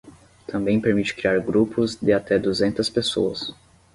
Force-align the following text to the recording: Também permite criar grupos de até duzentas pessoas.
Também 0.47 0.81
permite 0.81 1.13
criar 1.13 1.39
grupos 1.41 1.95
de 1.95 2.11
até 2.11 2.39
duzentas 2.39 2.89
pessoas. 2.89 3.53